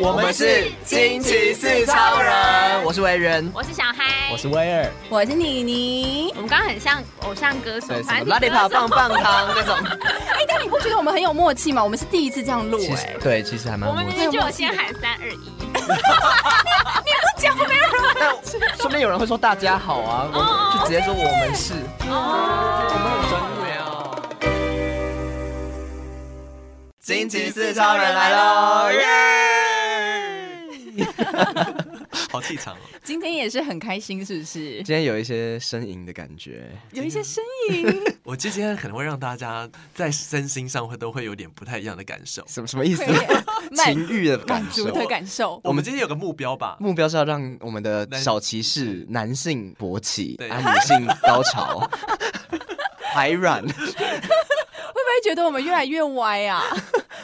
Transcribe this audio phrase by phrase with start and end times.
[0.00, 6.32] 我们是惊奇四超人，我是维人，我是小嗨，我是威尔，我是妮妮。
[6.34, 9.76] 我们刚刚很像偶像歌手，什么拉力跑棒棒糖那种。
[10.32, 11.84] 哎，但你不觉得我们很有默契吗？
[11.84, 14.04] 我们是第一次这样录，哎，对，其实还蛮默契。
[14.04, 15.36] 我们明明就有先喊三二一。
[15.36, 17.68] 你不讲没有
[18.20, 18.36] 人，
[18.78, 23.82] 说不定有人会说大家好啊，我就直接说我们是，我们很专业啊。
[27.02, 28.90] 惊奇四超人来喽！
[28.92, 29.51] 耶！
[32.30, 32.78] 好气场哦！
[33.02, 34.76] 今天也是很开心，是不是？
[34.82, 37.38] 今天有一些呻吟的感觉，有一些呻
[37.70, 37.86] 吟。
[38.24, 42.44] 我今天可能会让大家在身心上会都会有点不太一样的感受。
[42.46, 43.04] 什么什么意思？
[43.84, 45.60] 情欲的感受的感受。
[45.64, 46.76] 我们今天有个目标吧？
[46.78, 51.90] 目标是要让我们的小骑士男性勃起，对，女性高潮，
[53.12, 53.62] 排卵。
[53.62, 56.62] 会不会觉得我们越来越歪啊！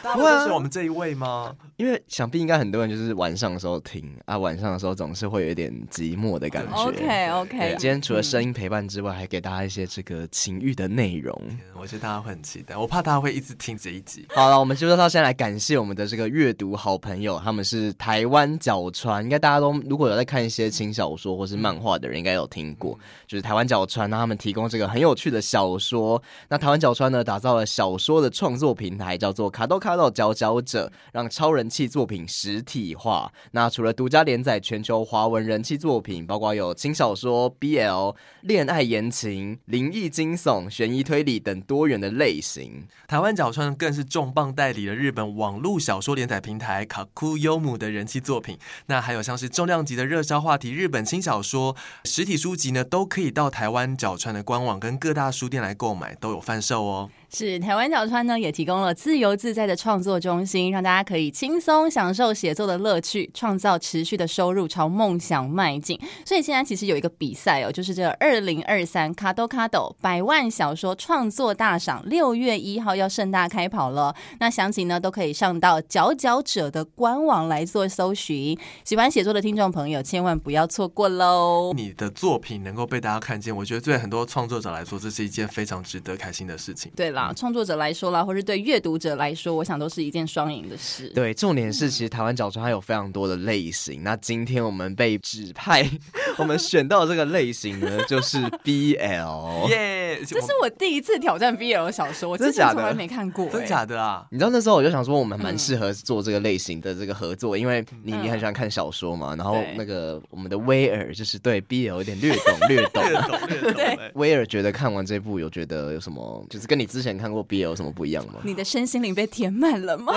[0.03, 1.55] 大家都是我们这一位吗？
[1.79, 6.75] 因为想必应该很多人就是晚上的时候听啊，晚上的时候总是会有一点寂寞的感觉。
[6.75, 11.33] OK OK，今天除了声音陪伴之外，嗯、还给大家一些这个情欲的内容。
[11.79, 14.25] 我觉得大家会很期待，我怕大家会一直听这一集。
[14.35, 26.21] 好了，我们就说到现在来感谢我们的这个阅读好朋友，他们是台湾角川，应该大家都如果有在看一些轻小说或是漫画的人，应该有听过，就是台湾角川，那他们提供这个很有趣的小说。
[26.49, 33.31] 那台湾角川呢，打造了小说的创作平台，叫做卡豆卡豆佼佼者，让超人气作品实体化。
[33.51, 42.87] 那除了独家连载全球华文人气作品，包括有轻小说、BL、恋爱言情、灵异惊悚、悬疑推理等多元的类型。
[43.07, 48.57] 台湾角川更是重磅代理了日本网络小说连载平台卡库优姆的人气作品。
[48.87, 57.09] 那还有像是重量级的热销话题日本轻小说实体书籍呢，都可以到台湾角川的官网跟各大书店来购买，都有贩售哦。
[57.31, 65.99] 是台湾角川呢，也提供了自由自在的创作中心，让大家可以轻松享受写作的乐趣，创造持续的收入，朝梦想迈进。
[66.25, 74.15] 所以现在其实有一个比赛哦，就是这个二零二三卡豆卡豆百万小说创作大赏，六月一号要盛大开跑了。
[74.39, 78.57] 那详情呢，都可以上到佼佼者的官网来做搜寻。
[78.83, 81.73] 喜欢写作的听众朋友，千万不要错过喽！
[81.75, 86.91] 你的作品能够被大家看见，我觉得对很多创作者来说，这是一件非常值得开心的事情。
[86.95, 87.18] 对了。
[87.19, 91.09] 啊，创作者来说啦，或是对阅读者来说，我想都是一件双赢的事。
[91.09, 94.01] 对，重点是其实台湾角川它有非常多的类型。
[94.03, 95.85] 那今天我们被指派，
[96.39, 99.69] 我们选到的这个类型呢， 就是 BL。
[99.69, 103.45] 耶，这是我第一次挑战 BL 小说，我之前从来没看过。
[103.49, 104.25] 真假的啊？
[104.31, 109.35] 你知道那时候我就想说，我们蛮适合做这个类型的这个合作，因为你你很喜欢看小说嘛。
[109.35, 113.03] 然后那个我们的威尔就是对 BL 有点略懂略懂。
[113.03, 113.73] 略懂 略懂。
[113.73, 117.08] 对，威尔觉得看完这部有觉得有什么，就是跟你之前。
[117.17, 118.33] 看过 BL 有什么不一样吗？
[118.43, 120.13] 你的身心灵被填满了吗？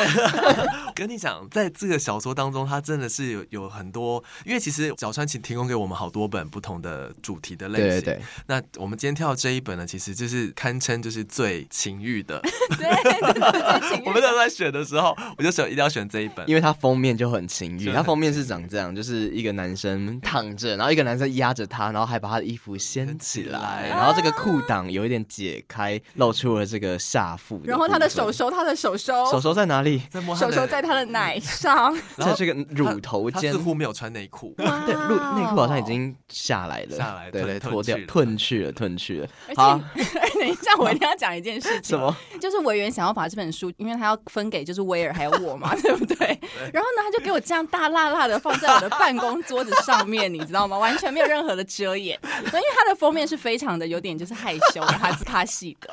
[0.94, 7.88] 跟你讲，在这个小说当中，它真的是有有很多，因为其实角川请提供给我们好多本不同的主题的类型。
[7.88, 12.40] 对，对，对， 那我们今天跳这一本呢，其实就是堪称就是最情欲的。
[12.78, 17.90] 对，我们在选的时候，我就选一定要选这一本，因为它封面就很情欲。
[17.92, 26.81] 它封面是长这样，就是一个男生躺着，然后一个男生压着他，然后还把他的衣服掀起来，然后这个裤裆有一点解开，露出了这个。
[26.82, 30.02] 个下腹，然后他的手手，他的手手，手收在哪里？
[30.36, 33.52] 手手在他的奶上， 在这个乳头间。
[33.52, 39.28] 似乎没有穿内裤，对，内内裤好像已经下来了，下来，对对，脱掉，褪去了，褪去了。
[39.54, 42.14] 好， 等一下，我一定要讲一件事情， 什么？
[42.40, 46.26] 就是委员想要把这本书，因为他要分给就是威尔还有我嘛，对不对？
[46.72, 50.78] 然后呢，他就给我这样大辣辣的放在我的办公桌子上面，你知道吗？
[50.78, 52.18] 完全没有任何的遮掩。
[52.22, 55.90] 因为他的封面是非常的有点就是害羞的，哈兹卡西的。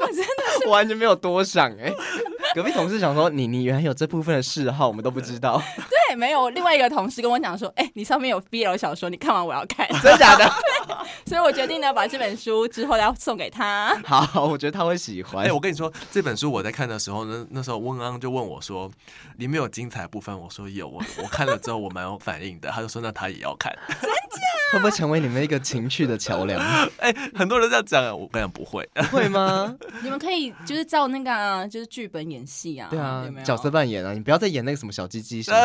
[0.00, 0.24] 我真的
[0.62, 1.92] 是 完全没有多想哎、
[2.54, 5.62] 隔壁同事想说你你原来有这部分的嗜好，我们都不知道。
[5.76, 10.50] 对， 没有另外一个同事跟我讲说，哎、欸，你上面有 BL 小说，你看完我要看， 真的假的？
[11.26, 13.96] 所以我决定呢，把这本书之后要送给他。
[14.04, 15.44] 好，我觉得他会喜欢。
[15.44, 18.90] 哎、欸，我跟你说，这本书我在看的时候呢，那时候温安就问我说，
[19.36, 24.40] 里面有精彩部分，我说有，我我看了之后我蛮有反应的，他就说那他也要看，真假？
[24.72, 26.58] 会不会成为你们一个情趣的桥梁？
[26.98, 29.74] 哎、欸，很多人这样讲，我跟你讲不会，会吗？
[30.02, 35.58] 你们可以就是照那个、啊、就是剧本演戏啊，对啊，有有角色扮演啊，你不要再演那个什么小鸡鸡什么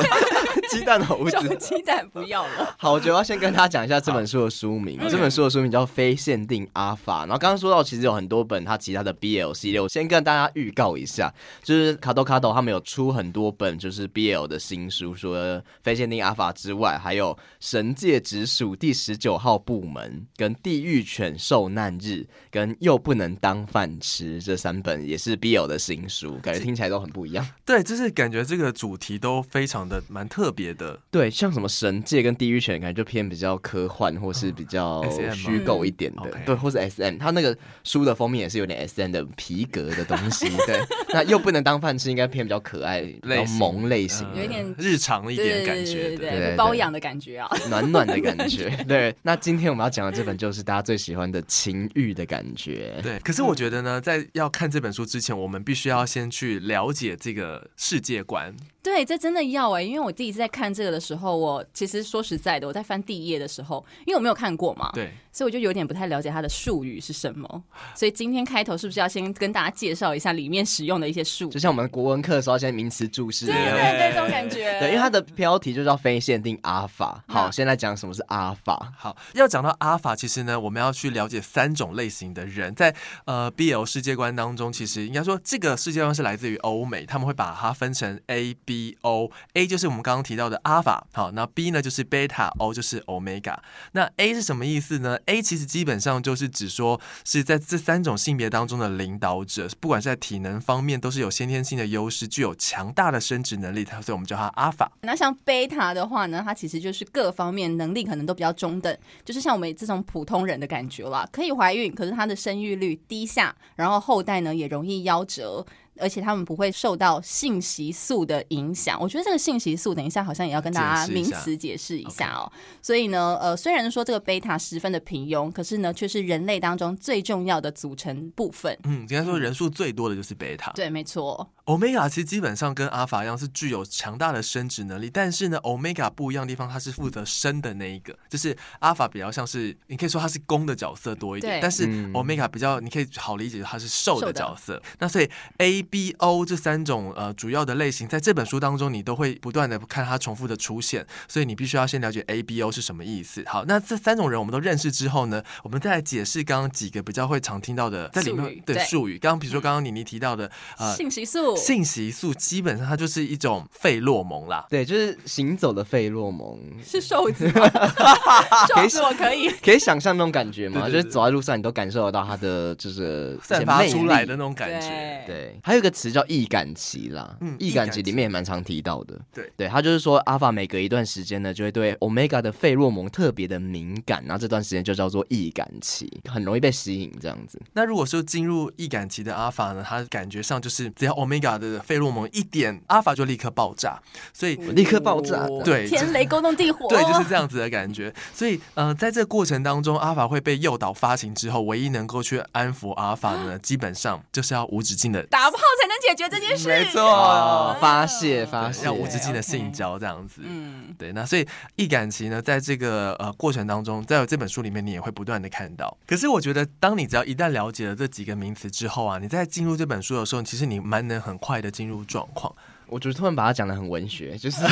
[0.70, 2.74] 鸡蛋猴子，鸡蛋不要了。
[2.78, 7.18] 好，我觉得要先跟大家讲一下这本书的书名，这本书的书名叫《非限定阿法》。
[7.22, 27.46] 然后刚刚说到，其实有很多本他其他的 BL 系列，我先跟大家预告一下，就是卡豆卡豆他们有出很多本就是 BL 的新书，除了《非限定阿法》之外，还有《神界直属第十九号部门、跟地狱犬受难日、跟又不能当饭吃这三本也是 BL 的新书，感觉听起来都很不一样。
[27.66, 30.98] 对，就是感觉这个主题都非常的蛮特别的。
[31.10, 35.02] 对，像什么神界跟地狱犬，感觉就偏比较科幻或是比较
[35.32, 37.18] 虚构一点的，对，或是 SM。
[37.18, 40.48] 他那个书的封面也是有点 SM 的皮革的东西。
[40.66, 40.80] 对，
[41.12, 48.70] 那又不能当饭吃，应该偏比较可爱、比较萌类型，有一点日常一点感觉，对，包养的感觉啊，暖暖的感觉。
[48.88, 52.98] 对，那今天我们要讲的这本就是大家最喜欢的情欲的感觉。
[53.02, 58.54] 对，可是我觉得呢，在要看这本书之前，我们必须要先去了解这个世界观。
[58.82, 67.64] 对，这真的要哎、因为我第一次在看这个的时候，我其实说实在的，我在翻第一页的时候，因为我没有看过嘛，对，所以我就有点不太了解它的术语是什么。
[67.94, 71.50] 所以今天开头是不是要先跟大家介绍一下里面使用的一些术语？
[71.52, 74.78] 就像我们国文课的时候，先名词注释，对对对，这种感觉。
[74.78, 77.24] 对，因为它的标题就叫非限定阿法。
[77.26, 78.92] 好，现在讲什么是阿法。
[78.96, 82.94] 好，要讲到阿法，其实呢，我们要去了解三种类型的人，在
[83.24, 89.30] 呃 BL 世界观当中，其实应该说这个世界观是来自于欧美，他们会把它分成 A、B、O。
[89.54, 93.56] A 就是我们刚刚提到的阿法，好，那 B 呢就是 Beta，O 就是 Omega。
[93.92, 104.90] 那 A 是什么意思呢？A 其实基本上就是指说是在这三种性别当中的领导者，不管是在体能方面都是有先天性的优势，具有强大的生殖能力，所以我们叫它阿法。
[105.02, 115.64] 那像 Beta 的话呢，它其实就是各方面能力可能都比较中等，就是像我们这种普通人的感觉啦，可以怀孕，可是它的生育率低下，然后后代呢也容易夭折。
[115.98, 118.98] 而且他们不会受到性激素的影响。
[119.00, 122.50] 我觉得这个性激素，等一下好像也要跟大家名词解释一下哦。
[122.80, 128.76] 所以呢，呃，虽然说这个贝塔十分的平庸，可是呢，却是人类当中最重要的组成部分。
[128.84, 130.72] 嗯，应该说人数最多的就是贝塔。
[130.72, 131.48] 对，没错。
[131.64, 135.08] Omega 其实基本上跟阿法一样，是具有强大的生殖能力。
[135.08, 141.60] 但是呢，Omega 不一样的地方，它是负责生的那一个，就是阿法比较像是，你可以说它是公的角色多一点。
[141.62, 144.82] 但是 Omega 比较，你可以好理解它是受的角色。
[144.98, 151.06] 那所以 A、B、O 这三种呃主要的类型，在这本书当中，你都会不断的看它重复的出现。
[151.28, 153.44] 所以你必须要先了解 A、B、O 是什么意思。
[153.46, 159.16] 好，那这三种人我们都认识之后呢，我们再来解释刚刚几个比较会常听到的在里面的术语。
[159.16, 162.32] 刚刚比如说刚刚妮妮提到的呃性激素，性激素。
[162.34, 167.68] 基本上它就是一种费洛蒙啦，对，就是行走的费洛蒙，是瘦子吗？
[168.68, 170.88] 瘦子我可以可以想象那种感觉吗？
[170.88, 175.24] 就是走在路上你都感受得到它的就是散发出来的那种感觉。
[175.26, 179.18] 对，对还有一个词叫易感期啦，嗯，易感期里面也蛮常提到的。
[179.32, 187.60] 对，对，它就是说阿法每隔一段时间呢，就会对 Omega 的费洛蒙特别的敏感，然后这段时间就叫做易感期，很容易被吸引这样子。
[187.72, 194.00] 那如果说进入易感期的阿法呢，它感觉上就是只要 Omega 的费洛蒙一点，阿法就立刻爆炸，
[194.32, 198.12] 所以立刻爆炸，对，天雷勾动地火，对，就是这样子的感觉。
[198.34, 210.42] 所以，呃，在这个过程当中，阿法会被诱导发情之后，唯一能够去安抚阿法的呢， 基本上就是要无止境的打炮才能解决这件事，没错，哦，发泄发泄，要无止境的性交这样子。
[210.44, 211.12] 嗯，对。
[211.12, 211.46] 那所以
[211.76, 215.96] 易感情呢，在这个呃过程当中，在这本书里面，你也会不断的看到。
[216.06, 222.54] 可是我觉得，当你只要一旦了解了这几个名词之后啊，你在进入这本书的时候，其实你蛮能很快的进入状况。
[222.88, 224.62] 我觉得突然把它讲的很文学， 就是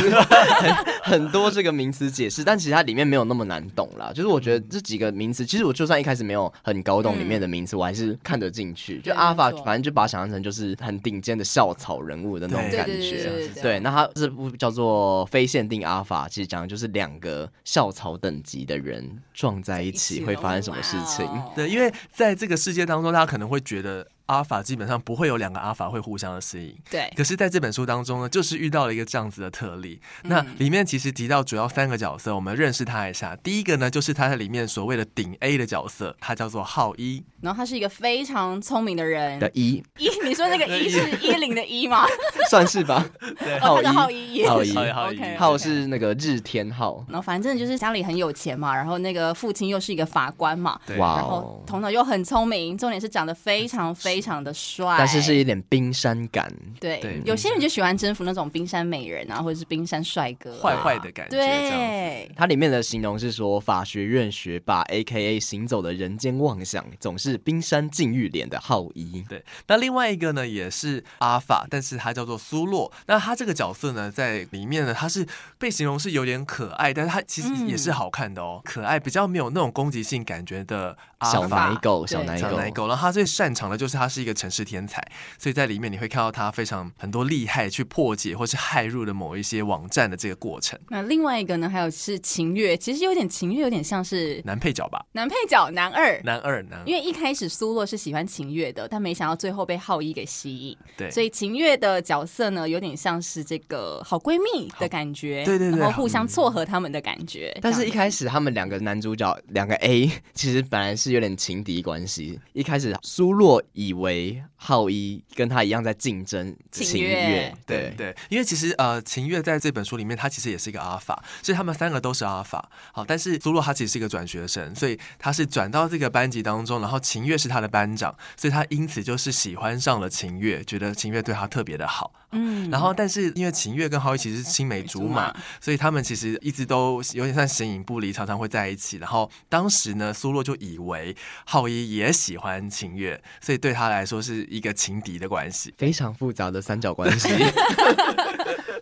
[1.03, 4.13] 很多这个名词解释，但其实它里面没有那么难懂啦。
[4.15, 9.01] 就是我觉得这几个名词，其实我就算一开始没有很搞懂里面的名词，嗯、我还是看得进去。
[9.01, 13.49] 就阿法，反正就把它想象成就是很顶尖的校草人物的那种感觉。
[13.63, 21.27] 对，那它这部叫做非限定阿法，其实讲的就是两个校草等级的人撞在一起会发生什么事情。
[21.57, 24.07] 对，因为在这个世界当中，大家可能会觉得。
[24.31, 27.13] 阿法基本上不会有两个阿法会互相的吸引，对。
[27.17, 30.01] 可是在这本书当中呢，就是遇到了一个这样子的特例。
[30.23, 33.35] 嗯、那里面其实提到主要三个角色，我们认识他一下。
[33.35, 37.25] 第一个呢，就是他在里面所谓的顶 A 的角色，他叫做浩一。
[37.41, 39.39] 然后他是一个非常聪明的人。
[39.41, 42.05] 的一一，你说那个 一是一零的一吗？
[42.49, 43.05] 算是吧。
[43.39, 47.05] 对，浩一，浩一，浩一，浩一，浩是那个日天浩。
[47.09, 50.97] 然后反正就是家里很有钱嘛，然后那个父亲又是一个法官嘛，对。
[50.97, 54.97] 然后头脑又很聪明，重点是长得非常非常的帅。
[54.99, 61.37] 但是是一点冰山感，对，对，有些人就喜欢征服那种冰山美人啊，或者是冰山帅哥，坏坏的感觉。
[61.37, 65.41] 对，它里面的形容是说，法学院学霸 （A.K.A.
[65.41, 69.25] 行走的人间妄想）总是冰山禁欲脸的浩一。
[69.29, 72.93] 对，那另外一个呢，也是阿法，但是他叫做苏洛。
[73.07, 75.27] 那他这个角色呢，在里面呢，他是
[75.59, 80.97] 被形容是有点可爱，但是他其实也是好看的哦，嗯、可爱，比较没有那种攻击性感觉的
[81.31, 82.89] 小奶狗，小奶狗，小奶狗。
[82.89, 85.03] 然后他最擅长的就是他是一个城市天才，
[85.39, 90.79] 所以在里面你会看到他非常很多厉害去破解或是骇入的某一些网站的这个过程。
[90.89, 95.05] 那另外一个呢，还有是秦月，其实有点秦月，有点像是男配角吧？
[95.13, 96.87] 男配角，男二，男二，男二。
[96.87, 100.77] 因为一开始苏洛是喜欢秦月的，但没想到最后被浩一给吸引。
[100.97, 107.57] 对，所以秦月的角色呢，有点像是这个好闺蜜的感觉，对对对，然后互相撮合他们的感觉。
[107.61, 112.39] 但是，一开始他们两个男主角两个 A， 其实本来是有点情敌关系。
[112.53, 122.71] 一开始苏洛以为浩一跟他一样在竞争秦月，对对，因为其实呃，秦月在这本书里面，他其实也是一个阿法，所以他们三个都是阿法。
[122.93, 132.13] 好，但是苏洛他其实是一个转学生，所以他是转到这个班级当中，然后秦月是他的班长，所以他因此就是喜欢上了秦月，觉得秦月对他特别的好。
[132.33, 138.99] 嗯，然后但是因为秦月跟浩一其实是青梅竹马，所以他们其实一直都有点像形影不离，常常会在一起。
[138.99, 147.29] 然后当时呢，苏洛就以为浩一也喜欢秦月，所以对他来说是一个情敌的关系，非常复杂的三角关系。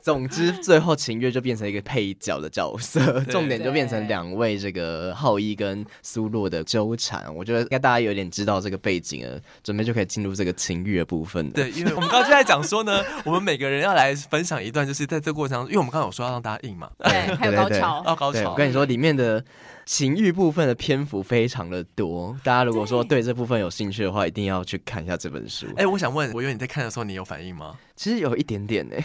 [0.00, 7.26] 总之，最后秦月就变成一个配角的角色，重点就变成两位这个浩一跟苏洛的纠缠。
[7.35, 11.50] 我觉得应该大家有点知道这个背景了，准备就可以进入这个情欲的部分。
[11.50, 18.50] 对，因为我们刚刚就在讲说呢， 我们每个人要来分享一段，就是在这个过程当中，因为我们刚刚有说要让大家硬嘛，对， 还有高潮，要高潮。
[18.50, 19.45] 我跟你说，里面的
[19.87, 25.66] 情欲部分的篇幅非常的多，大家如果说对这部分有兴趣的话，一定要去看一下这本书。
[25.76, 27.76] 哎，我想问，我以为你在看的时候，你有反应吗？
[27.97, 28.97] 其实有一点点呢。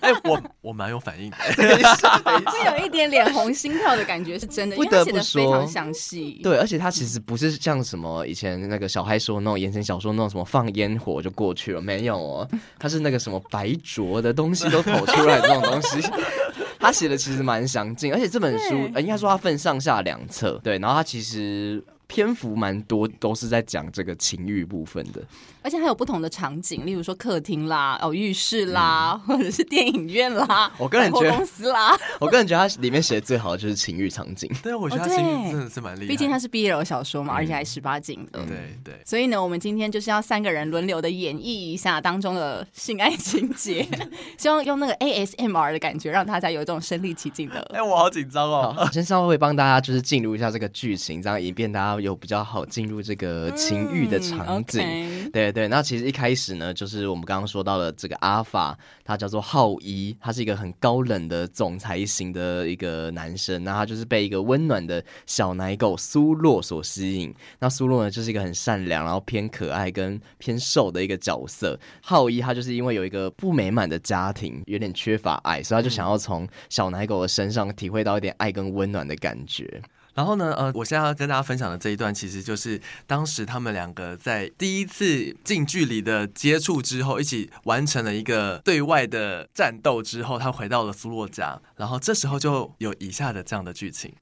[0.00, 1.36] 哎、欸，我 我蛮有反应的，
[2.50, 6.40] 会有一点脸红心跳的感觉，是真的，不得不说，非常详细。
[6.42, 12.48] 对，而且它其实不是像什么以前那个小孩说那种言情小说那种什么放烟火就过去了，没有哦，
[12.78, 16.00] 它是那个什么白灼的东西都跑出来这种东西。
[16.80, 21.82] 他写的其实蛮详尽，而且这本书应该说它分上下两册，对，然后它其实。
[22.08, 25.22] 篇幅蛮多，都是在讲这个情欲部分的，
[25.62, 34.50] 而且还有不同的场景，例如说客厅啦、哦浴室啦，嗯、或者是电影院啦， 我个人觉得公司啦， 我个人觉得它里面写的最好的就是情欲场景。
[34.62, 38.44] 对，我觉得它情欲真的是蛮厉害，毕竟它是 BL 小说嘛，嗯、而且还十八禁的。
[38.44, 38.94] 对对。
[39.04, 43.88] 所以呢，我们今天就是要三个人轮流的演绎一下当中的性爱情节，
[44.36, 47.60] 希望用那个 ASMR 的感觉，让大家有一种身临其境的。
[47.72, 48.88] 哎、欸，我好紧张哦！
[48.92, 51.92] 先稍微会帮大家就是进入一下这个剧情，这样以便大家。
[52.02, 55.66] 有比较好进入这个情欲的场景，嗯 okay、对对。
[55.66, 63.64] 那其实一开始呢，就是我们刚刚说到的这个阿法，他叫做浩一，他是一个很高冷的总裁型的一个男生。
[63.64, 67.34] 那他就是被一个温暖的小奶狗苏洛所吸引。
[67.58, 71.78] 那苏洛呢，就是一个很善良，然后偏可爱跟偏瘦的一个角色。
[72.02, 79.82] 浩一他就是因为有一个不美满的家庭，有点缺乏爱，所以他就想要从小奶狗的身上体会到一点爱跟温暖的感觉。
[80.14, 94.14] 然后呢，呃，我现在要跟大家分享的这一段，其实就是当时他们两个在第一次近距离的接触之后，一起完成了一个对外的战斗之后，他回到了苏洛家，然后这时候就有以下的这样的剧情。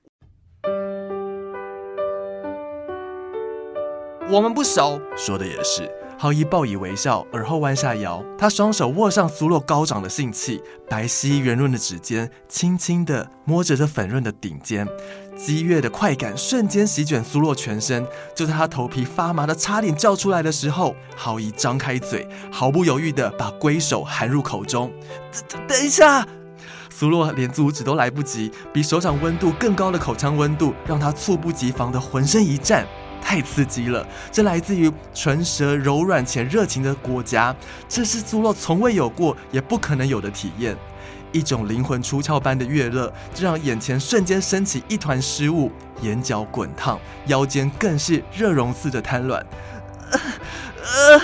[4.31, 6.00] 我们不熟，说的也是。
[6.23, 14.87] 浩一报以微笑，而后弯下腰，他双手握上苏洛高涨的性器，白皙圆润的指尖轻轻地摸着这粉润的顶尖，
[15.35, 18.07] 激越的快感瞬间席卷苏洛全身。
[18.37, 24.93] 就在他头皮发麻的差点叫出来的时候，浩一张开嘴，毫不犹豫地把龟手含入口中。
[25.33, 26.29] 等等等一下，
[26.91, 32.87] 苏洛连阻止都来不及，比手掌温度更高的口腔温度让他猝不及防的浑身一颤。
[33.23, 34.07] 太刺激了！
[34.33, 37.55] 这来自于唇舌柔软且热情的国家，
[37.89, 40.77] 这是苏洛从未有过也不可能有的体验。
[41.33, 45.71] 一种灵魂出窍般的悦乐，就让眼前瞬间升起一团湿雾，
[46.03, 49.45] 眼角滚烫，腰间更是热融似的瘫软。
[50.11, 50.19] 呃
[50.83, 51.21] 呃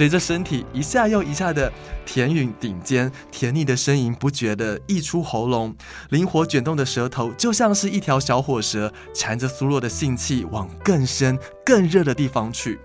[0.00, 1.70] 随着身体一下又一下的
[2.06, 5.76] 舔吮顶尖，甜腻的呻吟不绝的溢出喉咙，
[6.08, 12.80] 灵活卷动的舌头就像是一条小火蛇，缠着苏洛的性器往更深更热的地方去。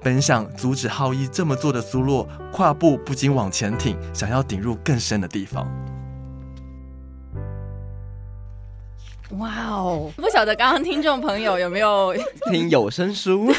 [0.00, 5.68] 本想阻止浩一这么做的苏洛，胯部不禁往前挺，想要顶入更深的地方。
[9.38, 10.12] 哇哦！
[10.14, 12.14] 不晓得刚刚听众朋友有没有
[12.48, 13.52] 听有声书？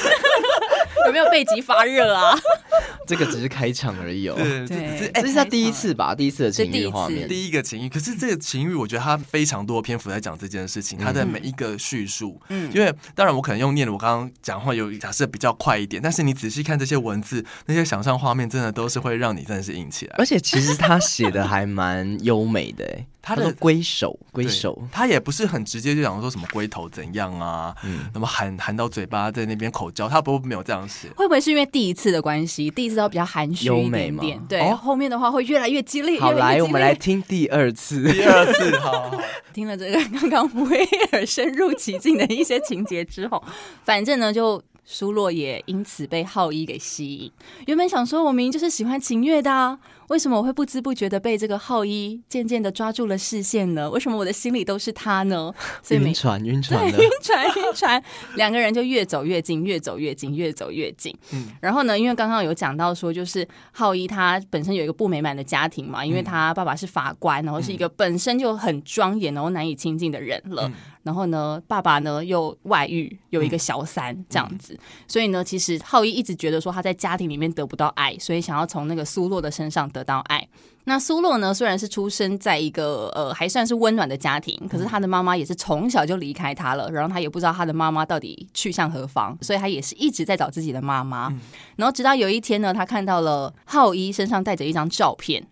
[1.07, 2.37] 有没有背脊发热啊？
[3.07, 4.35] 这个只是开场而已哦。
[4.35, 6.15] 对，这这是他第一次吧？
[6.15, 7.89] 第一次的情欲画面，第一个情欲。
[7.89, 12.39] 可是这个情欲，我觉得他非常多篇幅在讲这件事情，他的每一个叙述。
[12.49, 20.15] 嗯，因为当然我可能用念的，我刚刚讲话有假设比较快一点，但是你仔细看这些文字，那些想象画面，真的都是会让你真的是硬起来。
[20.17, 22.85] 而且其实他写的还蛮优美的，
[23.21, 31.07] 他的龟首，龟首，他也不是很直接就讲说什么龟头怎样啊，嗯，那么含含到嘴巴在那边口交，他不没有这样写。
[31.15, 32.69] 会不会是因为第一次的关系？
[32.71, 36.19] 第一次都比较含蓄一点点，对、哦，后面的话会越来越激烈。
[36.19, 39.11] 好，来，我们来听第二次，第二次，好，
[39.53, 43.43] 听了这个刚刚威尔深入其境的一些情节之后，
[43.83, 44.61] 反正呢就。
[44.83, 47.31] 苏洛也因此被浩一给吸引。
[47.67, 49.77] 原本想说，我明明就是喜欢秦月的啊，
[50.11, 53.89] 为什么我会不知不觉的被这个浩一渐渐的抓住了视线呢？
[53.89, 55.53] 为什么我的心里都是他呢？
[55.81, 58.03] 所以晕船， 晕船，对，晕船，晕船，
[58.35, 61.15] 两个人就越走越近，越走越近，越走越近。
[61.31, 70.67] 嗯，然后呢，因为刚刚有讲到说，就是浩一他本身有一个不美满的家庭嘛，因为他爸爸是法官，然后是一个本身就很庄严，然后难以亲近的人了。
[70.67, 80.47] 嗯然后呢，爸爸呢又外遇，有一个小三这样子，嗯、所以呢，其实浩一一直觉得说他在家庭里面得不到爱，所以想要从那个苏洛的身上得到爱。
[80.85, 91.31] 那苏洛呢，虽然是出生在一个呃还算是温暖的家庭，可是他的妈妈也是从小就离开他了，然后他也不知道他的妈妈到底去向何方，所以他也是一直在找自己的妈妈。
[91.75, 95.45] 然后直到有一天呢，他看到了浩一身上带着一张照片，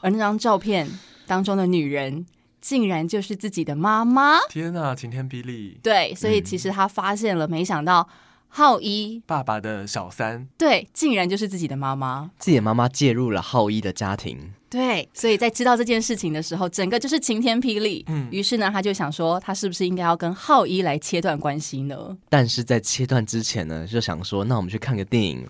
[0.00, 0.88] 而那张照片
[1.26, 2.26] 当中的女人。
[2.58, 4.40] 竟然就是自己的妈妈！
[4.48, 5.78] 天哪，晴天霹雳！
[5.84, 8.08] 对，所以其实他发现了，没想到
[8.48, 12.30] 浩一爸爸的小三，对，竟然就是自己的妈妈。
[12.38, 18.04] 自己的妈妈介入了浩一的家庭，对，所以在知道这件事情的时候，整个就是晴天霹雳。
[18.08, 22.16] 嗯，于是呢，他就想说，他是不是应该要跟浩一来切断关系呢？
[22.28, 25.46] 但是在切断之前呢，就想说，那我们去看个电影。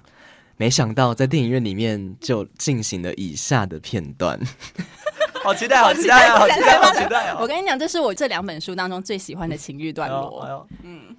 [0.59, 4.41] 没想到在电影院里面就进行了以下的片段。
[5.45, 6.39] 好期待，好期待啊！
[6.39, 7.39] 好期待，好期待啊！
[7.39, 10.67] 我跟你讲，这是我这两本书当中最喜欢的情欲段落。
[10.83, 11.15] 嗯。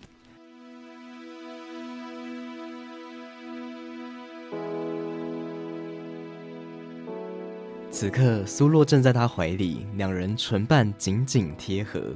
[7.89, 12.13] 此刻，苏洛正在他怀里，两人唇瓣紧紧贴合。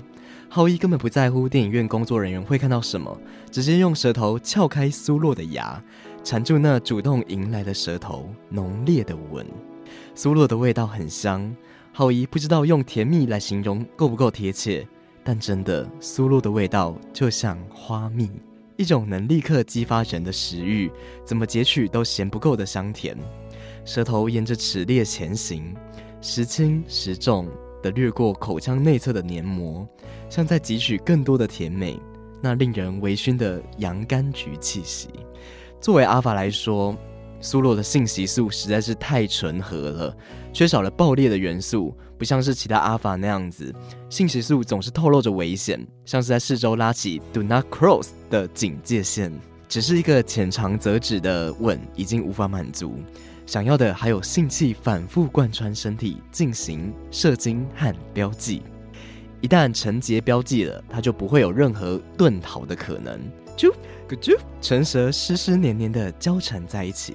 [0.50, 3.18] 浩一根本不在乎电影院工作人员会看到什么，
[3.50, 5.82] 直接用舌头撬开苏洛的牙，
[6.24, 9.46] 缠住那主动迎来的舌头，浓烈的吻。
[10.14, 11.56] 苏洛的味道很香。
[11.94, 14.88] 浩一不知道用甜蜜来形容够不够贴切，
[15.24, 18.30] 但真的苏洛的味道就像花蜜，
[18.78, 20.92] 一种能立刻激发人的食欲，
[21.26, 23.18] 怎么截取都嫌不够的香甜。
[23.84, 25.76] 舌头沿着齿列前行，
[26.22, 27.48] 时轻时重
[27.82, 29.88] 地掠过口腔内侧的黏膜，
[30.30, 32.00] 像在汲取更多的甜美，
[32.42, 35.10] 那令人微醺的洋甘菊气息。
[35.80, 36.96] 作为阿法来说，
[37.40, 40.18] 苏洛的性激素实在是太纯和了，
[40.54, 43.74] 缺少了爆裂的元素，不像是其他阿法那样子，
[44.10, 49.34] 性激素总是透露着危险，像是在四周拉起 “Do not cross” 的警戒线。
[49.68, 52.94] 只是一个浅尝辄止的吻已经无法满足，
[53.52, 58.62] 想要的还有性器反复贯穿身体进行射精和标记。
[59.42, 63.20] 一旦成结标记了，它就不会有任何遁逃的可能。
[63.58, 63.70] 啾
[64.08, 67.14] 咕啾，唇舌湿湿黏黏的交缠在一起。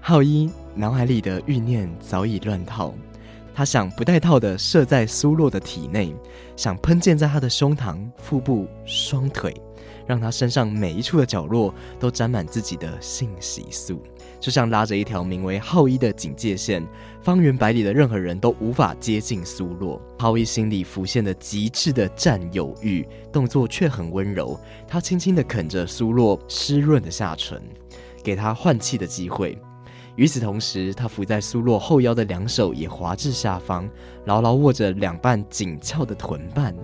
[0.00, 2.94] 浩一脑海里的欲念早已乱套，
[3.52, 6.14] 他想不带套的射在苏洛的体内，
[6.54, 9.52] 想喷溅在他的胸膛、腹部、双腿，
[10.06, 14.00] 让他身上每一处的角落都沾满自己的性喜素，
[14.38, 16.86] 就像拉着一条名为浩一的警戒线，
[17.20, 20.00] 方圆百里的任何人都无法接近苏洛。
[20.18, 27.60] 浩一心里浮现的极致的占有欲，动作却很温柔，他轻轻地啃着苏洛湿润的下唇，
[28.22, 29.58] 给他换气的机会。
[30.14, 33.86] 与此同时，他伏在苏洛后腰的两手也滑至下方，
[34.24, 36.74] 牢牢握着两半紧翘的臀瓣，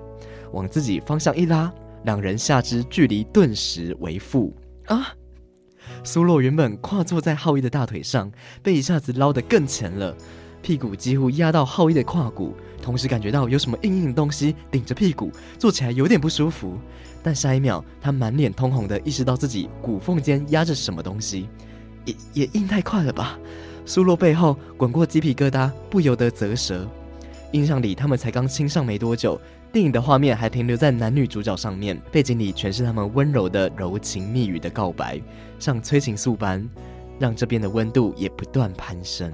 [0.52, 1.72] 往自己方向一拉，
[2.04, 4.54] 两人下肢距离顿时为负
[4.86, 5.14] 啊！
[6.04, 8.30] 苏洛原本跨坐在浩一的大腿上，
[8.62, 10.16] 被一下子捞得更前了，
[10.62, 16.78] 屁股几乎压到浩一的胯骨，同时感觉到有什么硬硬的东西顶着屁股，坐起来有点不舒服。
[17.22, 21.48] 但下一秒，他满脸通红的意识到自己骨缝间压着什么东西。
[22.04, 23.38] 也也硬太快了吧！
[23.86, 26.88] 苏洛背后滚过鸡皮疙瘩，不由得啧舌。
[27.52, 29.40] 印象里他们才刚亲上没多久，
[29.72, 35.18] 电影的画面还停留在男女主角上面，背景里全是他们温柔的柔情蜜语的告白，
[35.58, 36.68] 像催情素般，
[37.18, 39.32] 让这边的温度也不断攀升。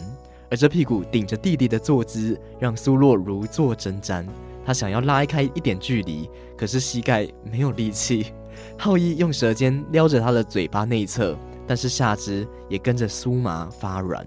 [0.49, 4.25] 而这屁股顶着弟弟的坐姿，让苏洛如坐针毡。
[4.65, 8.33] 他想要拉开一点距离，可是膝盖没有力气。
[8.79, 11.37] 浩一用舌尖撩着他的嘴巴内侧。
[11.67, 14.27] 但是下肢也跟着酥麻发软，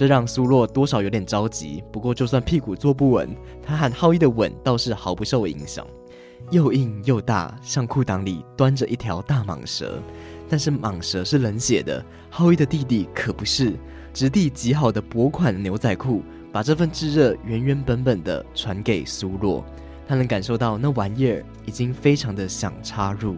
[0.00, 1.84] 这让苏洛多少有点着急。
[1.92, 3.28] 不过就算屁股坐不稳，
[3.62, 5.86] 他和浩一的吻倒是毫不受影响，
[6.50, 10.00] 又硬又大，像裤裆里端着一条大蟒蛇。
[10.48, 13.74] 但是蟒蛇是冷血的，浩一的弟弟可不是，
[14.14, 19.62] 质地极好的薄款牛仔裤，把这份炙热原原本本的传给苏洛。
[20.08, 23.36] 他能感受到那玩意儿已经非常的想插入，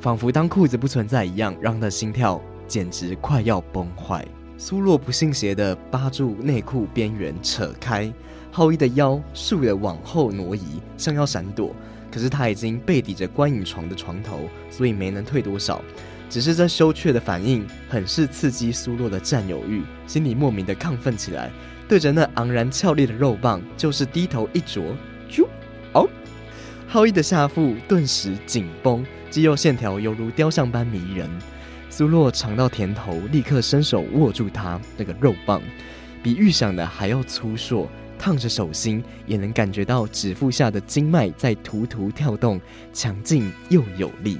[0.00, 4.26] 仿佛当裤子不存在一样，让他的心跳简直快要崩坏。
[4.62, 8.12] 苏洛不信邪的扒住内裤边缘扯开，
[8.52, 11.74] 浩一的腰倏地往后挪移，像要闪躲，
[12.12, 15.82] 可是他已经背抵着观影床的床头，所以没能退多少。
[16.28, 21.50] 只是这羞怯的反应，很是刺激苏洛的占有欲，心里莫名的亢奋起来，
[21.88, 24.94] 对着那昂然俏丽的肉棒，就是低头一啄，
[25.30, 25.46] 啾。
[25.94, 26.06] 哦，
[26.86, 31.30] 浩一的下腹顿时紧绷，肌肉线条犹如雕像般迷人。
[32.00, 35.60] 苏洛尝到甜头，立刻伸手握住他那个肉棒，
[36.22, 37.86] 比预想的还要粗硕，
[38.18, 42.58] 烫着手心，也能感觉到指腹下的经脉在突突跳动，
[42.94, 44.38] 强劲又有力。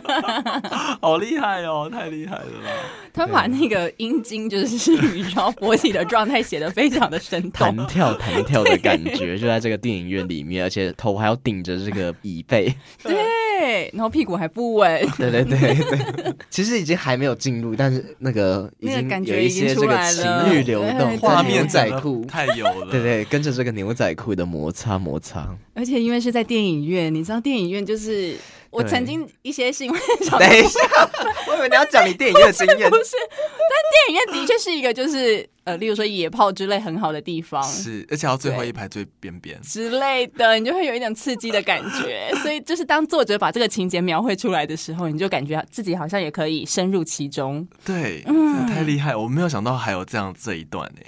[1.00, 2.44] 好厉害哦，太厉害了。
[2.44, 2.70] 啦！
[3.12, 28.34] 他把那个阴茎就是羽毛勃起的状态写的非常的生动，弹跳弹跳的感觉就在这个电影院里面，而且头还要顶着这个椅背， 对，然后屁股还不稳， 对对对对，其实已经还没有进入，但是那个已经有一些这个情欲流动，画面牛仔裤太有了，对对，跟着这个牛仔裤的摩擦摩擦，而且因为是在电影院，你知道电影院就是。
[28.72, 30.00] 我曾经一些新闻，
[30.40, 30.80] 等一下，
[31.46, 39.60] 我以为你要讲你电影院的经验，不是，但电影院的确是一个就是呃，例如说野炮之类很好的地方，是，而且要最后一排最边边。
[39.60, 51.02] 之类的，你就会有一点刺激的感觉，所以就是当作者把这个情节描绘出来的时候，你就感觉自己好像也可以深入其中，对，嗯，太厉害，我没有想到还有这样这一段呢。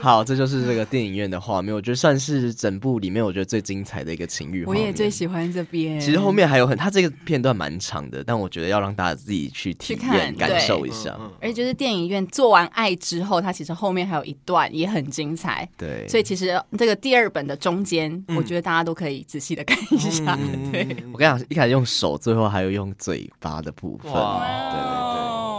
[0.02, 4.82] 好，这就是这个电影院的画面，我觉得算是整部里面我觉得最精彩的一个情欲画面。
[4.82, 6.00] 我也最喜欢这边。
[6.00, 11.14] 其实后面还有很，它这个片段蛮长的，但我觉得要让大家自己去体验、感受一下。
[11.40, 15.68] 而且就是电影院做完爱之后，它其实后面还有一段也很精彩。
[15.76, 20.38] 对，所以其实这个第二本的中间，我觉得大家都可以仔细的看一下。
[20.40, 24.10] 嗯、 对，我跟你讲，一开始用手，最后还有用嘴巴的部分。
[24.10, 25.49] 对对对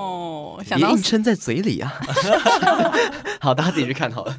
[0.64, 0.80] 对。
[0.80, 1.94] 也硬撑在嘴里啊！
[3.42, 4.36] 好，大家自己去看好了。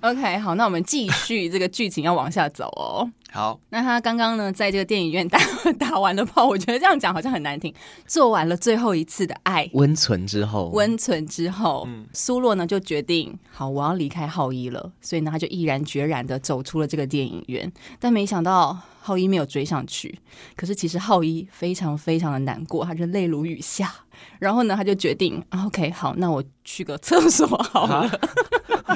[0.00, 3.10] OK，好，那我们继续这个剧情要往下走哦。
[3.36, 5.38] 好，那他刚刚呢，在这个电影院打
[5.78, 7.72] 打完了炮，我觉得这样讲好像很难听。
[8.06, 14.90] 做完了最后一次的爱，温存之后，温存之后，嗯、苏洛呢就决定，好，我要离开浩一了。
[15.02, 17.70] 所以呢，他就毅然决然的走出了这个电影院。
[18.00, 20.18] 但没想到浩一没有追上去。
[20.56, 23.92] 可是其实浩一非常非常的难过，他就泪如雨下。
[24.38, 28.10] 然后呢，他就决定， OK，好，那我去个厕所好了。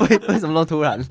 [0.01, 0.99] 为 为什么那么突然？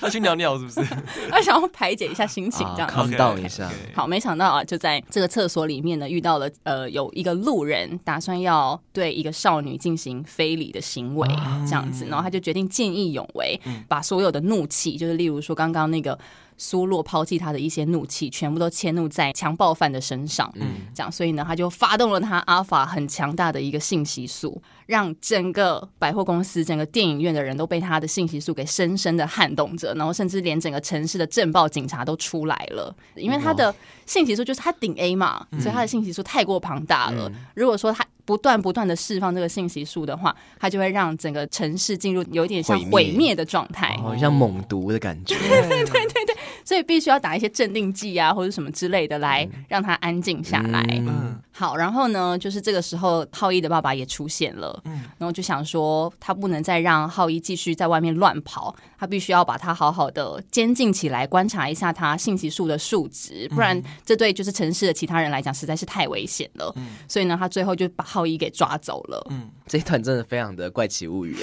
[0.02, 0.80] 他去尿尿是不是？
[1.30, 3.70] 他想要排解一下心情，这样 calm down 一下。
[3.94, 11.28] 好，没想到啊，就在这个厕所里面呢，遇到了呃，有一个路人打算要对一个少女进行非礼的行为，
[11.66, 16.18] 这样子，然后他就决定见义勇为，把所有的怒气，就是例如说刚刚那个。
[16.62, 20.52] 苏洛抛弃他的一些怒气，全部都迁怒在强暴犯的身上。
[20.56, 24.60] 嗯，这样，所以呢，他就发动了他阿法很强大的一个信息素，
[24.90, 33.72] 让整个百货公司、整个电影院的人都被他的信息素给深深的撼动着，然后甚至连整个城市的镇暴警察都出来了，因为他的
[34.04, 37.30] 信息素就是他顶 A 嘛，所以他的信息素太过庞大了。
[37.54, 45.36] 如果说他不断不断的释放这个信息素的话，它就会让整个城市进入有一点像毁灭的状态，好、哦、像猛毒的感觉。
[45.36, 50.84] 对 对对对，所以必须要打一些镇定剂啊，或者什么之类的来让他安静下来。
[51.00, 66.70] 嗯，好，然后呢，就是这个时候浩一的爸爸也出现了，嗯，然后就想说他不能再让浩一继续在外面乱跑，他必须要把他好好的监禁起来，观察一下他信息素的数值，不然这对就是城市的其他人来讲实在是太危险了。
[66.76, 69.26] 嗯，所以呢，他最后就把浩一给抓走了。
[69.30, 71.34] 嗯，这一段真的非常的怪奇物语。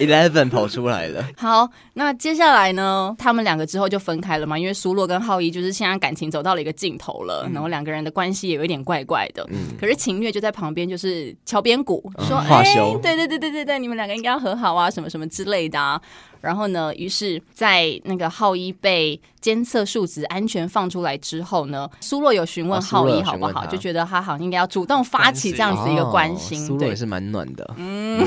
[0.00, 1.22] Eleven 跑出来了。
[1.36, 3.14] 好，那接下来呢？
[3.18, 4.58] 他们两个之后就分开了嘛？
[4.58, 9.46] 因为苏洛跟浩一就是现在感情走到了一个尽头了，嗯、然后两个人的关系也有一点怪怪的。
[9.50, 12.64] 嗯，可是秦月就在旁边就是敲边鼓，嗯、说：“哎，
[13.02, 15.81] 对对对对对对，你们两个应该要和好啊，什么什么之类的啊。”
[16.40, 26.58] 然后呢，于是，在那个浩一被监测数值安全放出来之后呢，苏洛有询问浩一好不好，就觉得他好像应该要主动发起这样子一个关心。
[26.66, 27.74] 苏洛也是蛮暖的。
[27.76, 28.26] 嗯，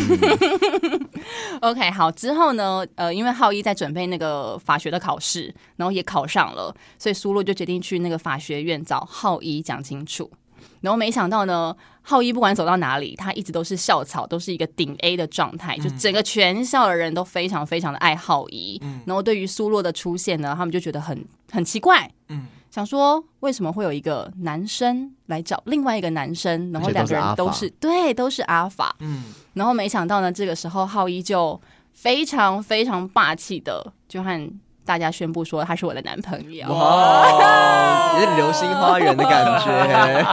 [1.60, 10.32] OK，好，之后呢，呃，因为浩一在准备那个法学的考试，然后也考上了，所以苏洛就决定去那个法学院找浩一讲清楚。
[10.80, 11.76] 然后没想到呢，
[12.08, 18.80] 浩一不管走到哪里，他一直都是校草，都是一个顶 A 的状态，就整个全校的人都非常非常的爱浩一。
[18.84, 22.08] 嗯、然后对于苏洛的出现呢，他们就觉得很很奇怪。
[22.30, 28.96] 嗯，想说为什么会有一个男生来找另外一个男生，然后两个人都是，是对，都是阿法。
[29.00, 31.60] 嗯，然后没想到呢，这个时候浩一就
[31.91, 34.52] 非常非常霸气的就和
[34.86, 36.67] 大家宣布说他是我的男朋友。
[36.71, 40.24] 哇， 有点流星花园的感觉。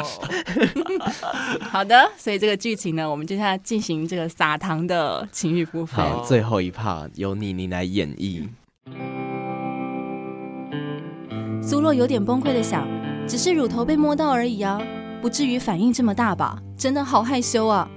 [1.71, 6.05] 好的，所以这个剧情呢，我们接下来进行这个撒糖的情欲部分。
[6.05, 8.47] 好，最后一 part 由你你来演绎。
[11.63, 12.87] 苏洛有点崩溃的想，
[13.27, 14.81] 只是乳头被摸到而已啊，
[15.23, 16.59] 不至于反应这么大吧？
[16.77, 17.89] 真的好害羞啊！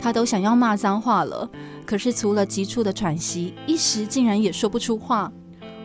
[0.00, 1.48] 他都想要骂脏话了，
[1.86, 5.30] 可是除了急促的喘息，一时竟然也说不出话。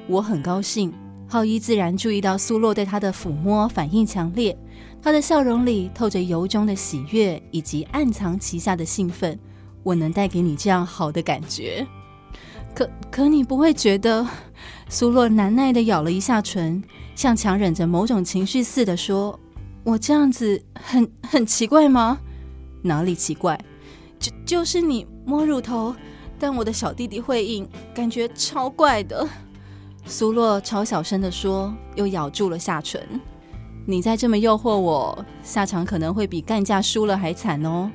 [0.09, 0.93] 我很高兴，
[1.27, 4.57] 浩一自然注意到苏洛对他的抚摸反应强烈，
[5.01, 9.37] 他的笑容里透着由衷的喜悦以及暗藏其下的兴奋。
[9.83, 11.85] 我能带给你这样好的感觉，
[12.73, 14.25] 可可你不会觉得？
[14.89, 16.81] 苏洛难耐地咬了一下唇。
[17.13, 19.37] 像强忍着某种情绪似的说
[19.83, 22.19] ：“我这样子很很奇怪吗？
[22.83, 23.59] 哪里奇怪？
[24.19, 25.95] 就就是你摸乳头，
[26.37, 29.27] 但我的小弟弟会硬，感觉超怪的。”
[30.07, 33.01] 苏洛超小声的说，又咬住了下唇。
[33.85, 37.91] 你再这么诱惑我，下场可能会比干架输了还惨哦。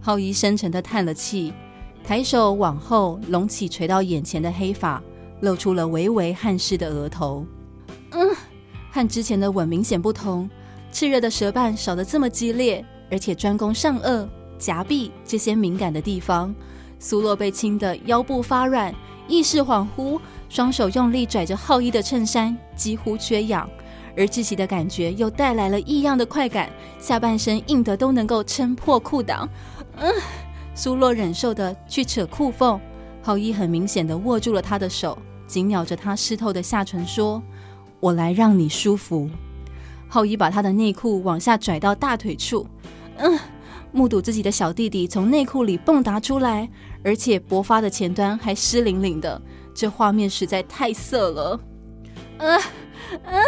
[0.00, 1.52] 浩一深沉的叹了气，
[2.04, 5.02] 抬手往后隆起垂到眼前的黑发，
[5.40, 7.44] 露出了微微汗湿的额头。
[8.12, 8.28] 嗯。
[8.90, 10.48] 和之前的吻明显不同，
[10.92, 14.26] 炽热的舌瓣少得这么激烈，而且专攻上颚、
[14.58, 16.54] 夹臂这些敏感的地方。
[16.98, 18.92] 苏洛被亲得腰部发软，
[19.28, 23.68] 意识恍惚，双手用力拽着浩一的衬衫，几乎缺氧。
[24.16, 29.48] 而窒息的感觉又带来了异样的快感，下半身硬得都能够撑破裤裆。
[29.96, 30.12] 嗯，
[30.74, 32.80] 苏洛忍受的去扯裤缝，
[33.22, 37.42] 浩一很明显的握住了他的手，紧咬着他湿透的下唇说。
[38.00, 39.28] 我来让你舒服。
[40.08, 42.66] 浩一把他的内裤往下拽到大腿处，
[43.16, 43.38] 嗯，
[43.90, 46.68] 目睹自己的小弟弟从内裤里蹦跶出来，
[47.04, 49.40] 而且勃发的前端还湿淋淋的，
[49.78, 51.60] 这画面实在太色了。
[52.38, 52.60] 嗯
[53.26, 53.44] 嗯，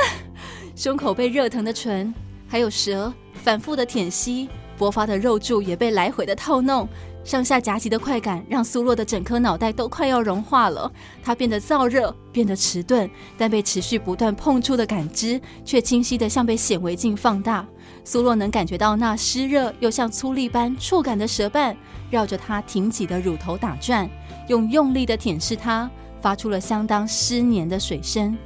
[0.77, 2.15] 胸口被热腾的唇，
[2.47, 6.89] 还有舌反复的舔吸，勃发的肉柱也被来回的套弄。
[7.25, 10.91] 上下夹击的快感让苏洛的整颗脑袋都快要融化了，
[11.21, 17.67] 他变得燥热，变得迟钝，但被持续不断碰触的感知却清晰的像被显微镜放大。
[18.05, 21.77] 苏洛能感觉到那湿热又像粗粒般触感的舌瓣
[22.09, 24.09] 绕着他挺起的乳头打转，
[24.47, 28.37] 用用力的舔舐它，发出了相当湿黏的水声。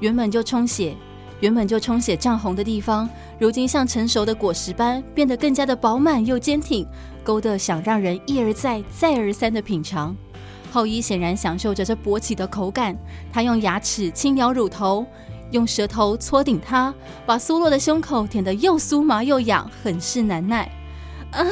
[0.00, 0.94] 原本就充血，
[1.40, 3.08] 原本就充血涨红的地方。
[3.38, 6.86] 如今像成熟的果实般变得更加的饱满又坚挺，
[7.22, 10.14] 勾得想让人一而再、再而三的品尝。
[10.70, 12.96] 浩一显然享受着这勃起的口感，
[13.32, 15.06] 他用牙齿轻咬乳头，
[15.52, 16.92] 用舌头搓顶它，
[17.24, 20.70] 把苏洛的胸口舔得又酥麻又痒，很是难耐。
[21.30, 21.44] 啊！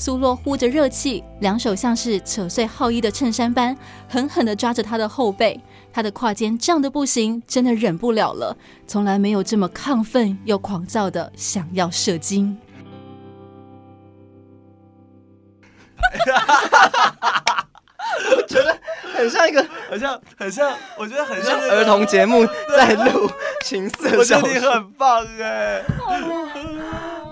[0.00, 3.76] 苏洛呼着热气，两手像是扯碎浩一的衬衫般，
[4.08, 5.60] 狠狠地抓着他的后背。
[5.92, 12.56] 他的胯间胀得不行，真的忍不了了，从来没有这么亢奋又狂躁的想要射精。
[18.36, 18.78] 我觉得
[19.12, 23.30] 很像一个，很像，很像，我觉得很像儿童节目在录
[23.66, 24.48] 情色小说。
[24.48, 25.82] 我觉得你很棒哎。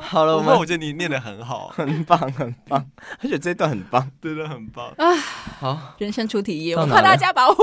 [0.09, 2.83] 好了，我们我觉得你念得很好， 很棒，很棒，
[3.23, 5.15] 而且这一段很棒，真的很棒啊！
[5.61, 7.55] 好，人生出题页，我怕大家把我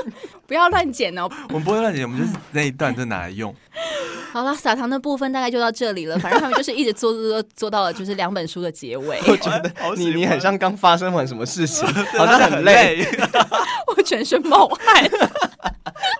[0.46, 1.26] 不要乱剪哦。
[1.48, 3.54] 我们不会乱剪，我们就是那一段就拿来用。
[4.32, 6.18] 好了，撒糖的部分大概就到这里了。
[6.18, 9.20] 反正他们就是一直做做做，做到了就是两本书的结尾。
[9.28, 11.86] 我觉得你你很像刚发生完什么事情，
[12.18, 13.06] 好像很累，
[13.96, 15.10] 我全身冒汗。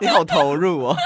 [0.01, 0.97] 你好投入哦，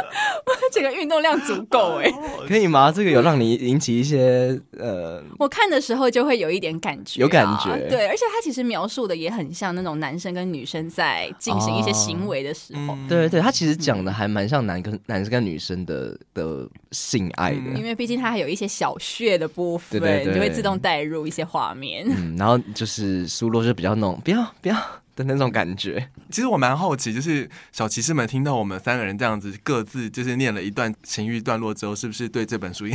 [0.46, 2.10] 我这个运动量足够哎，
[2.46, 2.92] 可以吗？
[2.92, 24.76] 这个有让你引起一些呃，我看的时候就会有一点感觉，有感觉，对，而且他其实描述的也很像那种男生跟女生在进行一些行为的时候，对对，他其实讲的还蛮像男跟男生跟女生的的性爱的，因为毕竟它还有一些小穴的部分，对，你就会自动带入一些画面，嗯，然后就是苏洛就比较那种不要不要。
[25.18, 32.86] 的那种感觉，其实我蛮好奇，就是小骑士们听到我们三个人这样子各自就是念了一段情欲段落之后，是不是对这本书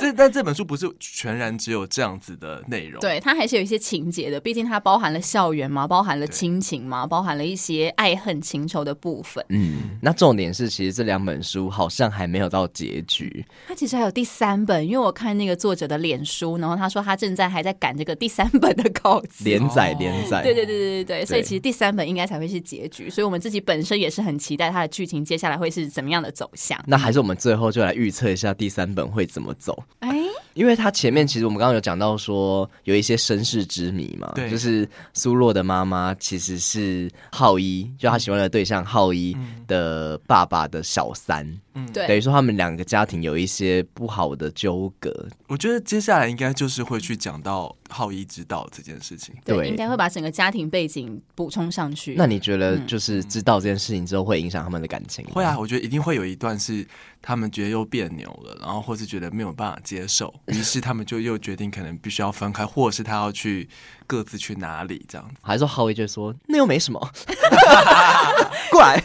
[0.00, 9.44] 这但这本书不是全然只有这样子的内容，对，它还是有一些情节的，毕竟它包含了校园嘛，包含了亲情嘛，包含了一些爱恨情仇的部分。
[9.48, 13.44] 嗯，那重点是，其实这两本书好像还没有到结局。
[13.68, 20.42] 它其实还有第三本，因为我看那个作者的脸书，然后他说他正在还在赶这个第三本的稿子连载连载。
[20.42, 26.78] 对对对对对对，所以其实第三本应该才会是结局，所以我们自己本身也是很期待它的剧情接下来会是怎么样的走向。
[26.86, 29.84] 那还是我们最后就来预测一下第三本会怎么走。
[30.00, 30.45] 哎。
[30.56, 39.36] 因为他前面其实我们刚刚有讲到说有一些身世之谜嘛，对，就是苏洛的妈妈其实是浩一，就他喜欢的对象浩一
[39.68, 45.28] 的爸爸的小三，嗯，对，等于说他们两个家庭有一些不好的纠葛。
[45.48, 52.14] 我觉得接下来应该就是会去讲到浩一知道这件事情，对，应该会把整个家庭背景补充上去。
[52.16, 55.22] 那你觉得就是知道这件事情之后会影响他们的感情？
[55.26, 56.86] 会啊，我觉得一定会有一段是。
[57.22, 63.68] 他们觉得又别扭了，然后或是觉得没有办法接受，于是他们就又决定可能必须要分开，或者是他要去
[64.06, 65.34] 各自去哪里这样子。
[65.42, 67.00] 还是说浩一就说那又没什么，
[68.70, 68.96] 过来，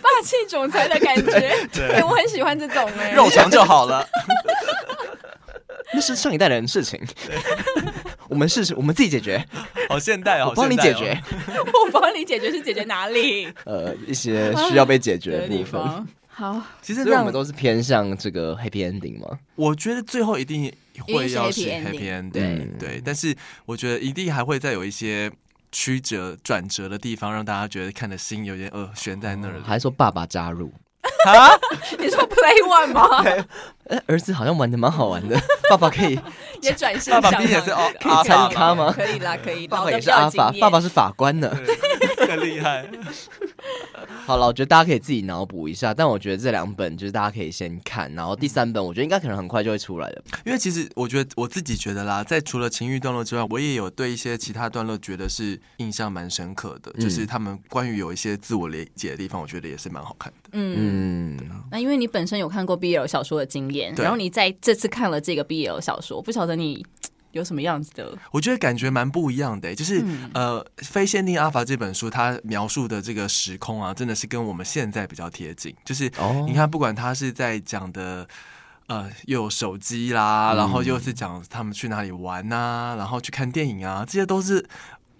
[0.00, 4.06] 霸气总裁的感觉，对， 对我很喜欢这种哎，肉偿就好了。
[5.94, 6.98] 那是上一代人的事情，
[8.28, 9.44] 我们试试，我们自己解决。
[9.90, 11.20] 好现代哦，我帮你解决，
[11.84, 13.52] 我帮你解决是解决哪里？
[13.64, 16.06] 呃，一些需要被解决的地方。
[16.34, 19.38] 好，其实我们都是偏向这个 happy ending 吗？
[19.54, 20.72] 我觉得最后一定
[21.06, 23.02] 会要是 happy ending，对。
[23.04, 25.30] 但是我觉得一定还会再有一些
[25.70, 29.62] 曲折转折的地方，让大家觉得看的心有点呃悬在那儿、嗯。
[29.62, 30.72] 还说爸爸加入
[31.26, 31.50] 啊？
[31.98, 33.46] 你说 play one 吗？
[34.06, 36.18] 儿子好像玩的蛮好玩的， 爸爸可以
[36.62, 38.90] 也转身，爸爸毕竟也是哦，可以参与咖吗？
[38.96, 39.68] 可以啦，可以。
[39.68, 41.54] 爸爸也是阿法，爸爸是法官呢，
[42.26, 42.86] 很厉害。
[44.24, 50.22] 好了，我觉得大家可以自己脑补一下，但我觉得这两本就是大家可以先看，然后第三本我觉得应该可能很快就会出来的。
[50.46, 60.50] 因为其实我觉得我自己觉得啦，在除了情欲段落之外，我也有对一些其他段落觉得是印象蛮深刻的，嗯、就是他们关于有一些自我理解的地方，我觉得也是蛮好看的。
[60.52, 61.38] 嗯，
[61.70, 66.84] 那因为你本身有看过 BL 小说的经验，然后你在这次看了这个 BL 小说，不晓得你。
[67.32, 68.16] 有什么样子的？
[68.30, 75.74] 我觉得感觉蛮不一样的、欸，就是、嗯、呃，《非限定阿法》这本书，它描述的这个时空啊，真的是跟我们现在比较贴近。
[75.84, 76.04] 就是
[76.46, 78.26] 你看，不管他是在讲的，
[78.86, 84.68] 呃，又有手机啦，嗯、然后又是讲他们去哪里玩啊，然后去看电影啊，这些都是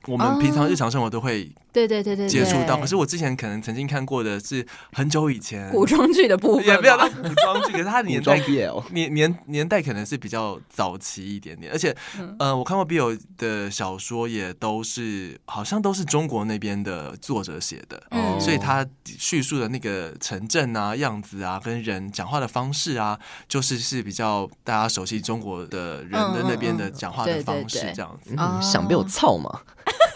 [0.06, 1.50] 我们平常日常生活都会。
[1.72, 2.76] 对对对对，接触到。
[2.76, 8.38] 可是我之前可能曾经看过的是很久以前古装剧的部分，也没有到古装剧，可是它年代
[8.92, 11.72] 年年年代可能是比较早期一点点。
[11.72, 11.96] 而且，
[12.38, 18.02] 呃，我看过 BL 的小说，也都是好像都是中国那边的作者写的，
[18.38, 28.36] 所以他叙述的那个城镇啊、样子啊、跟人讲话的方式啊，就是是比较大家熟悉中国的人的那边的讲话的方式这样子。
[28.60, 29.60] 想被我操吗？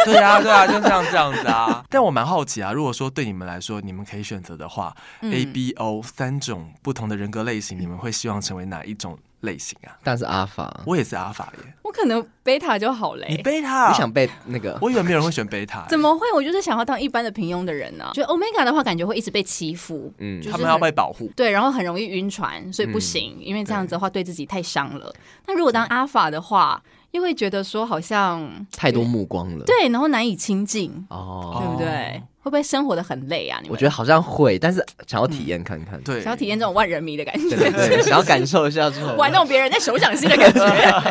[0.06, 1.84] 对啊，对啊，就像这样子啊。
[1.90, 9.96] 但我蛮好奇啊，如果说对你们来说，你们可以选择的话，嗯，A、B、O 三种不同的人格类型，你们会希望成为哪一种类型啊？
[10.02, 11.74] 但是阿法，我也是阿法耶。
[11.82, 13.26] 我可能贝塔就好嘞。
[13.30, 14.76] 你贝塔，你想被那个？
[14.80, 15.86] 我以为没有人会选贝塔。
[15.88, 16.30] 怎么会？
[16.34, 18.12] 我就是想要当一般的平庸的人呢，啊。
[18.12, 25.14] 觉得 omega 的话，感觉会一直被欺负，嗯，他们要被保护，对，然后很容易晕船，所以不行，嗯，因为这样子的话对自己太伤了。
[25.46, 26.82] 那如果当阿法的话，
[27.16, 32.22] 又会觉得说好像太多目光了，对，然后难以亲近哦，对不对？
[32.42, 33.58] 会不会生活的很累啊？
[33.60, 40.60] 你我觉得好像会，但是想要体验看看，对，想要体验这种万人迷的感觉，对，对，对， 想要感受一下这种玩弄别人在手掌心的感觉，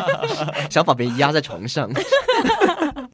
[0.70, 1.90] 想把别人压在床上。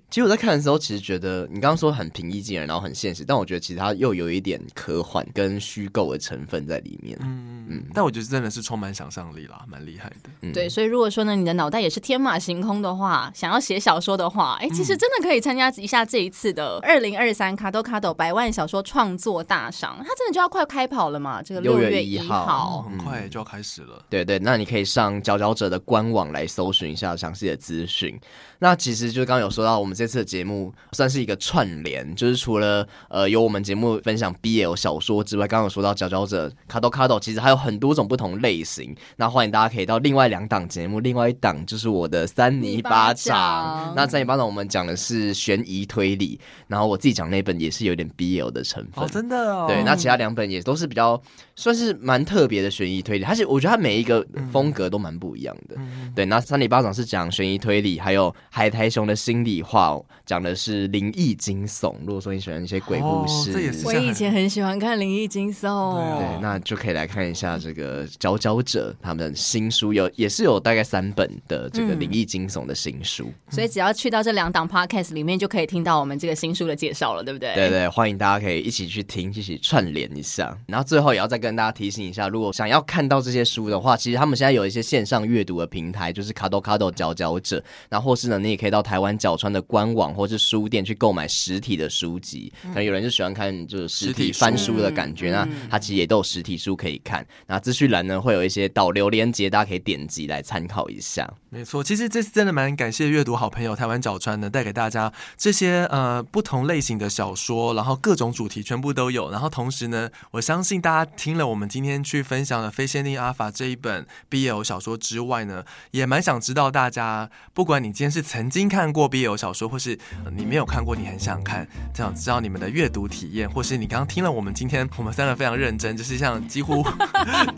[0.09, 7.19] 其实我在看的时候，其实觉得你刚刚说很平易近人，然后很现实，但我觉得其实它又有一点科幻跟虚构的成分在里面。
[7.23, 10.31] 嗯嗯，但我觉得真的是充满想象力啦，蛮厉害的。
[10.43, 21.43] 嗯、对，所以如果说呢，你的脑袋也是天马行空的话，想要写小说的话，哎，其实真的可以参加一下这一次的二零二三卡多卡多百万小说创作大赏，它真的就要快开跑了嘛？
[21.43, 24.05] 这个六月一号，很快就要开始了。
[24.09, 28.19] 对对，那你可以上佼佼者的官网来搜寻一下详细的资讯。
[28.59, 38.95] 那其实就刚刚有说到，我们这次的节目算是一个串联，就是除了呃有我们节目分享 BL 小说之外，刚刚有说到佼佼者卡多卡多，其实还有很多种不同类型。
[39.17, 43.93] 那欢迎大家可以到另外两档节目，另外一档就是我的三尼巴掌。
[43.95, 49.67] 那三尼巴掌我们讲的是悬疑推理，然后我自己讲那本也是有点 BL 的成分，哦，真的哦。
[49.69, 51.21] 对，那其他两本也都是比较
[51.55, 55.77] 算是蛮特别的悬疑推理，而且我觉得它每一个风格都蛮不一样的。
[55.79, 58.35] 嗯、对，那三尼巴掌是讲悬疑推理，还有。
[58.55, 61.95] 海苔熊的心里话讲的是灵异惊悚。
[62.07, 67.42] 如果说你喜欢一些鬼故事，哦、我以前很喜欢看灵异惊悚，对，那就可以来看一下。
[67.43, 77.53] 下这个佼佼者他们的新书，有也是有大概三本的这个灵异惊悚的新书，嗯，所以只要去到这两档 podcast 里面，就可以听到我们这个新书的介绍了，对不对？
[77.55, 80.57] 对对，欢迎大家可以一起去听，一起串联一下。
[80.67, 92.53] 然后最后也要再跟大家提醒一下，如果想要看到这些书的话，其实他们现在有一些线上阅读的平台，就是卡多卡多佼佼者，然后或是呢，你也可以到台湾角川的官网或是书店去购买实体的书籍。
[92.63, 97.27] 可能有人就喜欢看就是实体翻书的感觉，那他其实也都有实体书可以看。
[97.47, 101.29] 那资讯栏呢会有一些导流连接，大家可以点击来参考一下。
[101.51, 109.31] 没错，其实这次真的蛮感谢阅读好朋友台湾角川呢，带给大家这些呃不同类型的小说，然后各种主题全部都有。
[109.31, 119.99] 然后同时呢，我相信大家听了我们今天去分享的《非限定阿法》这一本 BL 小说之外呢，也蛮想知道大家，不管你今天是曾经看过 BL 小说，或是
[120.35, 126.83] 你没有看过，你很想看，这样知道你们的阅读体验，或是你刚刚听了我们今天我们三个非常认真，就是像几乎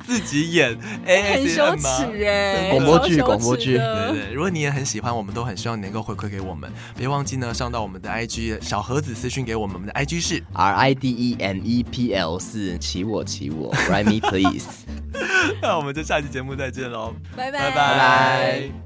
[0.07, 3.77] 自己演 ASMR，很羞耻哎，广播剧广播剧。
[3.77, 6.71] 对对，如果你也很喜欢，我们都很希望你能够回馈给我们。
[6.97, 14.05] 别忘记呢，上到我们的 IG 小盒子私讯给我们，我们的 IG 是 R I D E M E P L 四，起我起我 r i
[14.05, 14.67] t e me please。
[15.62, 18.84] 那我们就下期节目再见喽，拜拜拜拜。